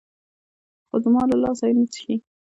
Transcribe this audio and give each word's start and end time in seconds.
خو 0.87 0.95
زما 1.03 1.21
له 1.31 1.35
لاسه 1.43 1.63
يې 1.69 1.73
نه 1.77 1.85
چښي. 1.93 2.15